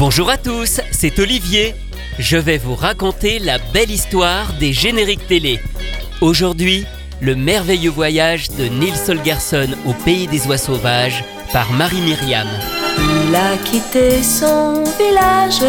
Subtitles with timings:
[0.00, 1.74] Bonjour à tous, c'est Olivier.
[2.18, 5.60] Je vais vous raconter la belle histoire des génériques télé.
[6.22, 6.86] Aujourd'hui,
[7.20, 12.48] le merveilleux voyage de Nils Holgersson au pays des oies sauvages par Marie Myriam.
[12.96, 15.62] Il a quitté son village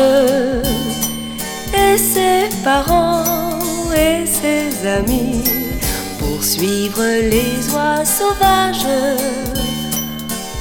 [1.74, 3.60] et ses parents
[3.94, 5.44] et ses amis
[6.20, 8.88] pour suivre les oies sauvages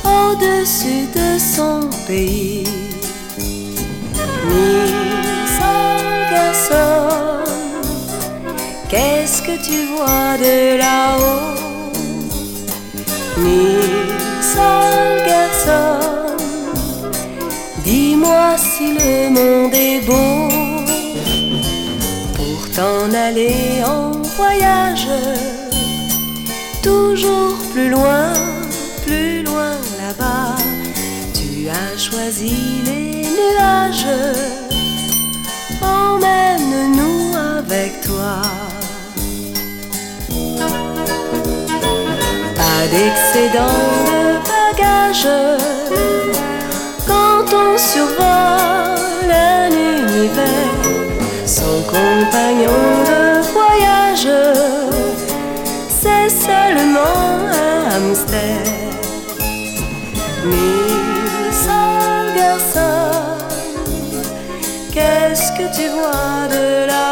[0.05, 2.65] au-dessus de son pays.
[4.51, 7.09] Nils Holgersson,
[8.89, 11.55] qu'est-ce que tu vois de là-haut?
[13.39, 15.99] Nils Holgersson,
[17.85, 20.49] dis-moi si le monde est beau
[22.35, 25.07] pour t'en aller en voyage,
[26.83, 28.33] toujours plus loin,
[31.71, 34.07] as choisi les nuages,
[35.83, 38.43] emmène-nous avec toi.
[42.57, 43.81] Pas d'excédent
[44.11, 45.29] de bagages
[47.07, 50.71] quand on survole un univers.
[51.47, 52.81] Son compagnon
[53.11, 54.29] de voyage,
[55.89, 58.63] c'est seulement un hamster.
[60.45, 61.00] Nils
[65.61, 67.10] que tu vois de là-haut?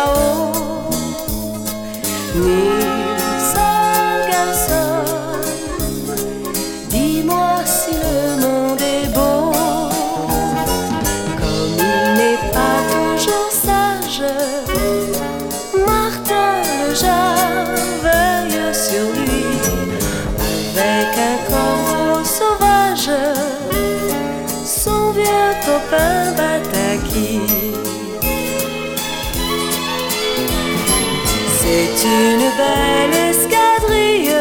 [32.09, 34.35] Une belle escadrille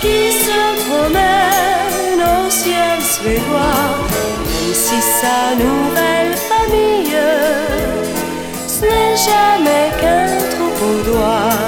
[0.00, 7.18] qui se promène au ciel suédois, même si sa nouvelle famille,
[8.66, 11.59] ce n'est jamais qu'un troupeau d'oies.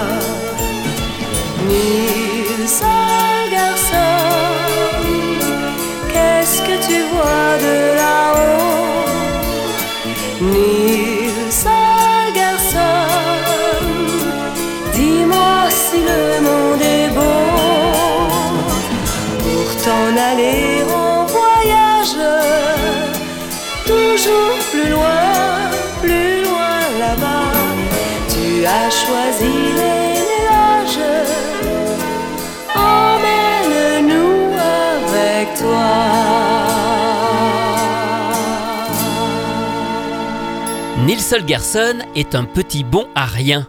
[41.12, 41.22] Toi.
[41.22, 43.66] Nils Holgersson est un petit bon à rien.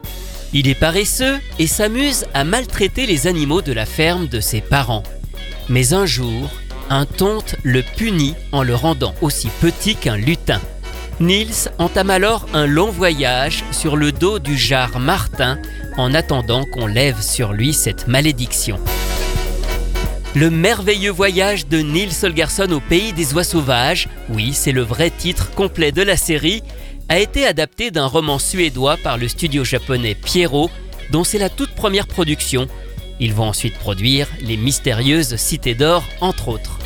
[0.54, 5.04] Il est paresseux et s'amuse à maltraiter les animaux de la ferme de ses parents.
[5.70, 6.50] Mais un jour,
[6.90, 10.62] un tonte le punit en le rendant aussi petit qu'un lutin.
[11.20, 15.60] Nils entame alors un long voyage sur le dos du jar Martin
[15.98, 18.80] en attendant qu'on lève sur lui cette malédiction.
[20.36, 25.12] Le merveilleux voyage de Nils Holgersson au pays des oies sauvages, oui, c'est le vrai
[25.12, 26.64] titre complet de la série,
[27.14, 30.72] a été adapté d'un roman suédois par le studio japonais Pierrot,
[31.12, 32.68] dont c'est la toute première production.
[33.20, 36.80] Ils vont ensuite produire Les Mystérieuses Cités d'Or, entre autres.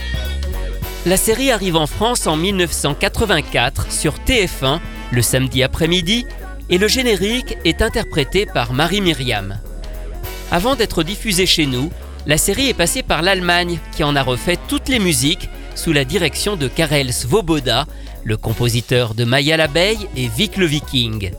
[1.06, 6.26] La série arrive en France en 1984 sur TF1 le samedi après-midi
[6.70, 9.58] et le générique est interprété par Marie Myriam.
[10.52, 11.90] Avant d'être diffusée chez nous,
[12.26, 16.04] la série est passée par l'Allemagne qui en a refait toutes les musiques sous la
[16.04, 17.86] direction de Karel Svoboda,
[18.28, 21.32] le compositeur de Maya l'abeille et Vic le Viking.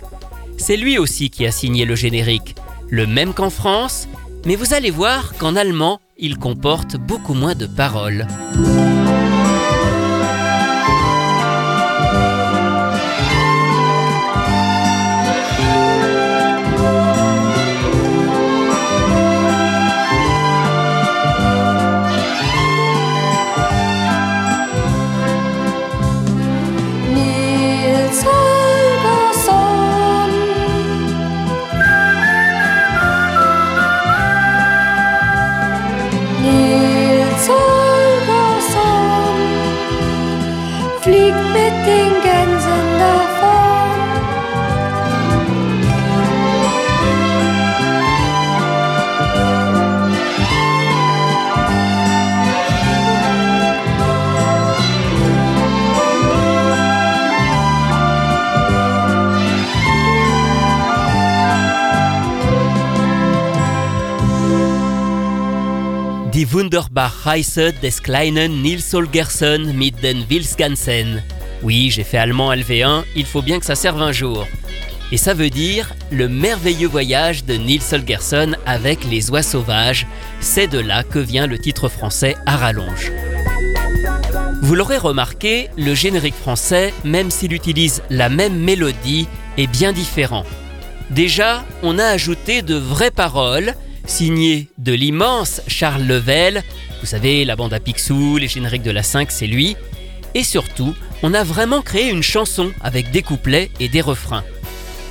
[0.57, 2.55] C'est lui aussi qui a signé le générique,
[2.89, 4.09] le même qu'en France,
[4.47, 8.27] mais vous allez voir qu'en allemand, il comporte beaucoup moins de paroles.
[66.51, 71.23] Wunderbar Reise des kleinen Nils Holgersson mit den Wilsgansen.
[71.63, 74.47] Oui, j'ai fait allemand LV1, il faut bien que ça serve un jour.
[75.11, 80.07] Et ça veut dire le merveilleux voyage de Nils Holgersson avec les oies sauvages.
[80.41, 83.13] C'est de là que vient le titre français à rallonge.
[84.63, 90.45] Vous l'aurez remarqué, le générique français, même s'il utilise la même mélodie, est bien différent.
[91.11, 93.75] Déjà, on a ajouté de vraies paroles,
[94.09, 96.63] signées de l'immense Charles Level.
[97.01, 99.77] Vous savez, la bande à Picsou, les génériques de la 5, c'est lui.
[100.35, 104.45] Et surtout, on a vraiment créé une chanson avec des couplets et des refrains.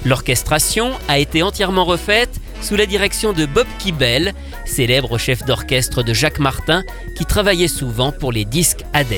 [0.06, 4.34] L'orchestration a été entièrement refaite sous la direction de Bob Kibel,
[4.66, 6.84] célèbre chef d'orchestre de Jacques Martin
[7.16, 9.14] qui travaillait souvent pour les disques Hades.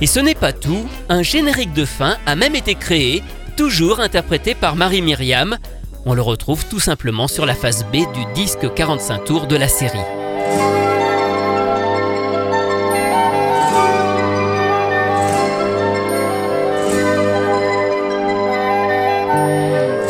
[0.00, 3.22] Et ce n'est pas tout, un générique de fin a même été créé,
[3.56, 5.58] toujours interprété par Marie Myriam.
[6.04, 9.68] On le retrouve tout simplement sur la face B du disque 45 tours de la
[9.68, 9.98] série.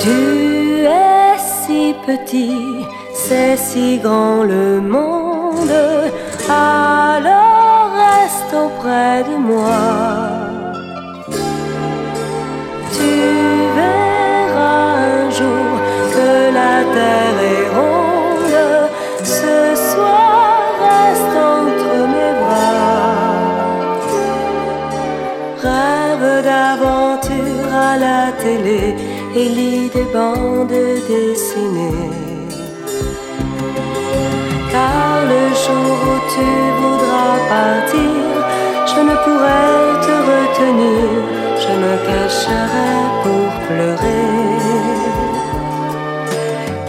[0.01, 5.71] Tu es si petit, c'est si grand le monde,
[6.49, 10.49] alors reste auprès de moi.
[12.95, 13.62] Tu
[29.35, 30.69] et lis des bandes
[31.09, 32.11] dessinées.
[34.73, 36.49] Car le jour où tu
[36.79, 38.25] voudras partir,
[38.91, 39.73] je ne pourrai
[40.07, 41.09] te retenir,
[41.63, 44.33] je me cacherai pour pleurer.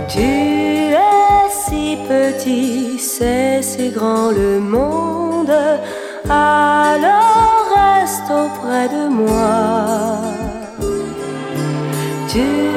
[0.08, 0.30] Tu
[0.94, 5.58] es si petit, c'est si grand le monde,
[6.30, 10.43] alors reste auprès de moi.
[12.34, 12.73] Tu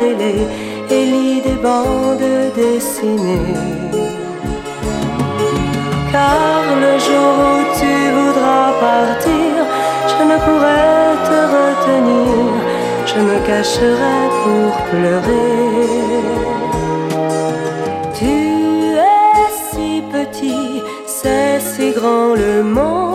[0.00, 3.54] et lit des bandes dessinées.
[6.12, 9.52] Car le jour où tu voudras partir,
[10.12, 10.94] je ne pourrai
[11.28, 12.44] te retenir,
[13.06, 15.58] je me cacherai pour pleurer.
[18.18, 18.36] Tu
[18.96, 23.07] es si petit, c'est si grand le monde,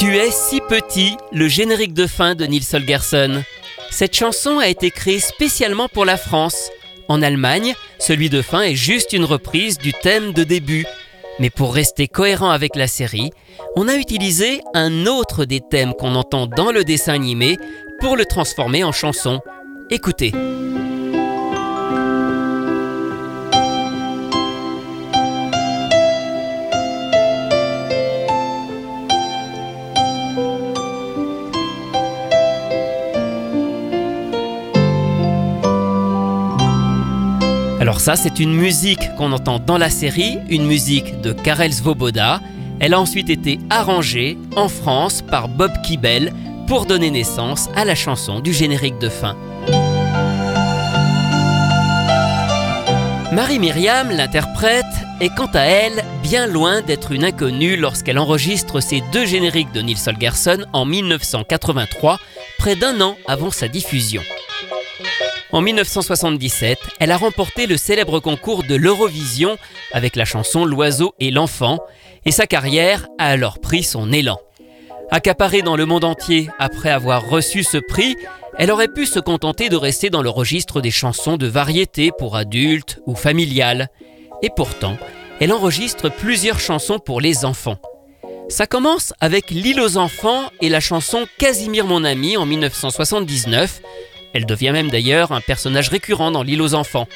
[0.00, 3.42] Tu es si petit, le générique de fin de Nils Holgersson.
[3.90, 6.70] Cette chanson a été créée spécialement pour la France.
[7.08, 10.86] En Allemagne, celui de fin est juste une reprise du thème de début.
[11.38, 13.30] Mais pour rester cohérent avec la série,
[13.76, 17.58] on a utilisé un autre des thèmes qu'on entend dans le dessin animé
[18.00, 19.40] pour le transformer en chanson.
[19.90, 20.32] Écoutez.
[37.90, 42.40] Alors ça, c'est une musique qu'on entend dans la série, une musique de Karel Svoboda.
[42.78, 46.32] Elle a ensuite été arrangée en France par Bob Kibel
[46.68, 49.36] pour donner naissance à la chanson du générique de fin.
[53.32, 54.84] Marie Myriam, l'interprète,
[55.20, 59.80] est quant à elle bien loin d'être une inconnue lorsqu'elle enregistre ses deux génériques de
[59.80, 62.20] Nils Holgersson en 1983,
[62.56, 64.22] près d'un an avant sa diffusion.
[65.52, 69.58] En 1977, elle a remporté le célèbre concours de l'Eurovision
[69.92, 71.80] avec la chanson L'oiseau et l'enfant
[72.24, 74.38] et sa carrière a alors pris son élan.
[75.10, 78.16] Accaparée dans le monde entier après avoir reçu ce prix,
[78.58, 82.36] elle aurait pu se contenter de rester dans le registre des chansons de variété pour
[82.36, 83.88] adultes ou familiales.
[84.42, 84.96] Et pourtant,
[85.40, 87.78] elle enregistre plusieurs chansons pour les enfants.
[88.48, 93.80] Ça commence avec L'île aux enfants et la chanson Casimir mon ami en 1979.
[94.34, 97.06] Elle devient même d'ailleurs un personnage récurrent dans L'île aux enfants.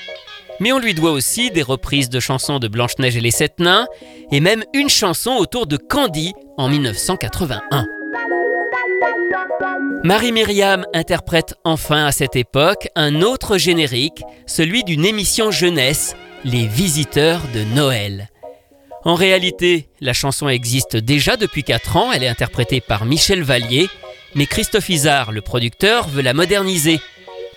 [0.61, 3.87] Mais on lui doit aussi des reprises de chansons de Blanche-Neige et les Sept Nains,
[4.30, 7.87] et même une chanson autour de Candy en 1981.
[10.04, 17.40] Marie-Myriam interprète enfin à cette époque un autre générique, celui d'une émission jeunesse, Les Visiteurs
[17.54, 18.28] de Noël.
[19.04, 23.88] En réalité, la chanson existe déjà depuis 4 ans, elle est interprétée par Michel Vallier,
[24.34, 27.00] mais Christophe Isard, le producteur, veut la moderniser.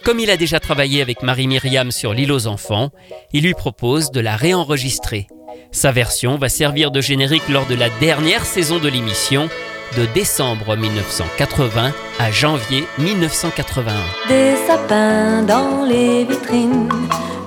[0.03, 2.91] Comme il a déjà travaillé avec Marie-Myriam sur L'île aux enfants,
[3.34, 5.27] il lui propose de la réenregistrer.
[5.72, 9.50] Sa version va servir de générique lors de la dernière saison de l'émission,
[9.98, 13.93] de décembre 1980 à janvier 1981.
[14.27, 16.89] Des sapins dans les vitrines,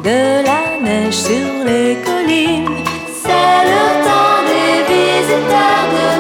[0.05, 2.85] de la neige sur les collines,
[3.23, 6.20] c'est le temps des visiteurs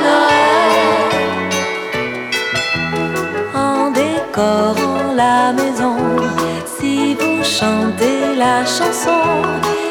[5.52, 5.96] maison,
[6.78, 9.42] si vous chantez la chanson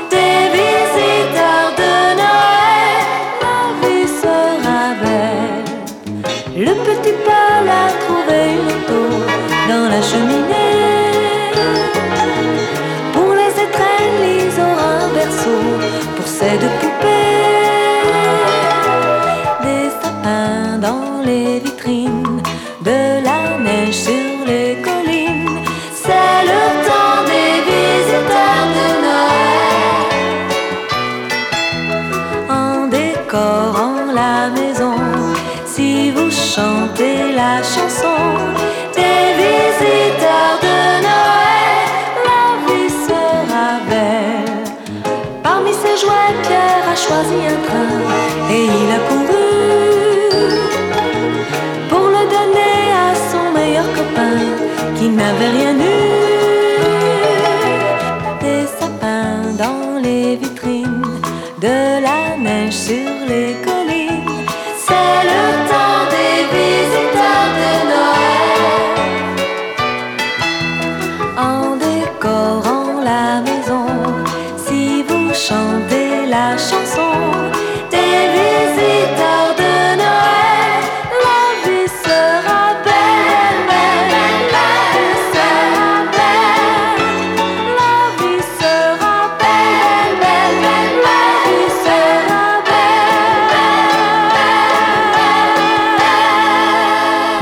[0.10, 3.06] des visiteurs de Noël,
[3.42, 6.66] la vie sera belle.
[6.66, 9.02] Le petit Paul a trouvé une auto
[9.68, 10.29] dans la cheminée.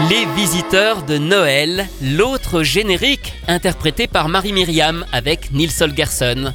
[0.06, 6.54] Les visiteurs de Noël, l'autre générique interprété par Marie-Myriam avec Nils Holgersson.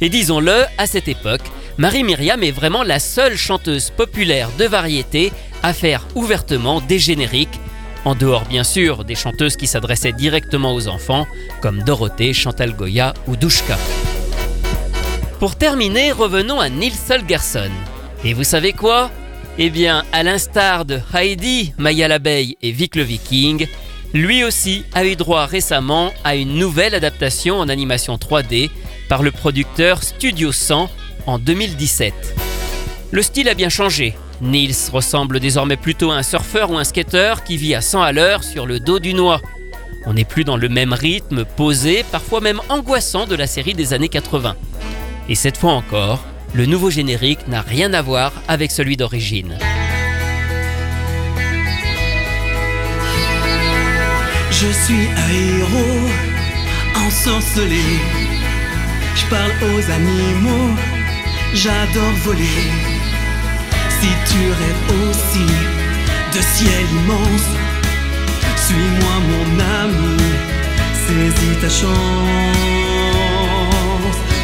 [0.00, 1.42] Et disons-le, à cette époque,
[1.76, 5.32] Marie-Myriam est vraiment la seule chanteuse populaire de variété
[5.64, 7.58] à faire ouvertement des génériques,
[8.04, 11.26] en dehors bien sûr des chanteuses qui s'adressaient directement aux enfants,
[11.60, 13.76] comme Dorothée, Chantal Goya ou Douchka.
[15.40, 17.70] Pour terminer, revenons à Nils Holgersson.
[18.24, 19.10] Et vous savez quoi?
[19.56, 23.68] Eh bien, à l'instar de Heidi, Maya l'abeille et Vic le Viking,
[24.12, 28.70] lui aussi a eu droit récemment à une nouvelle adaptation en animation 3D
[29.08, 30.90] par le producteur Studio 100
[31.26, 32.12] en 2017.
[33.12, 34.16] Le style a bien changé.
[34.40, 38.10] Nils ressemble désormais plutôt à un surfeur ou un skateur qui vit à 100 à
[38.10, 39.40] l'heure sur le dos du noix.
[40.04, 43.92] On n'est plus dans le même rythme posé, parfois même angoissant de la série des
[43.92, 44.56] années 80.
[45.28, 49.58] Et cette fois encore, le nouveau générique n'a rien à voir avec celui d'origine.
[54.50, 56.08] Je suis un héros
[57.06, 57.82] ensorcelé.
[59.16, 60.70] Je parle aux animaux,
[61.54, 62.62] j'adore voler.
[64.00, 65.48] Si tu rêves aussi
[66.34, 67.50] de ciel immense,
[68.64, 69.46] suis-moi mon
[69.82, 70.16] ami,
[71.04, 72.94] saisis ta chance.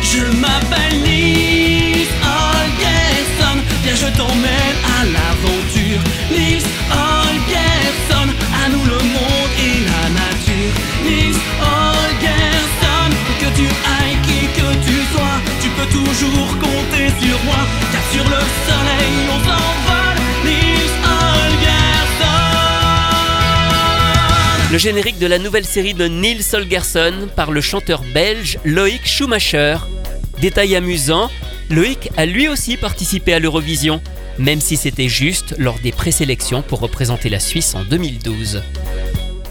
[0.03, 0.91] Je m'appelle
[3.95, 6.01] viens je t'emmène à l'aventure.
[6.31, 8.29] Nils Holgersson,
[8.63, 10.73] à nous le monde et la nature.
[11.05, 17.63] Nils Holgersson, que tu ailles, qui que tu sois, tu peux toujours compter sur moi,
[17.93, 20.19] car sur le soleil on s'envole.
[20.45, 22.39] Nils Holgersson.
[24.73, 29.77] Le générique de la nouvelle série de Nils Holgersson par le chanteur belge Loïc Schumacher.
[30.41, 31.31] Détail amusant,
[31.71, 34.03] Loïc a lui aussi participé à l'Eurovision,
[34.39, 38.63] même si c'était juste lors des présélections pour représenter la Suisse en 2012.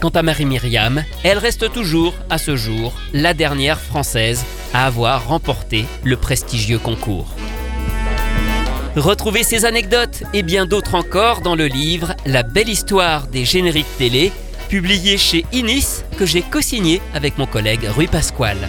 [0.00, 5.86] Quant à Marie-Myriam, elle reste toujours, à ce jour, la dernière Française à avoir remporté
[6.04, 7.28] le prestigieux concours.
[8.96, 13.96] Retrouvez ces anecdotes et bien d'autres encore dans le livre La belle histoire des génériques
[13.98, 14.30] télé,
[14.68, 18.68] publié chez Inis, que j'ai co-signé avec mon collègue Rui Pasquale.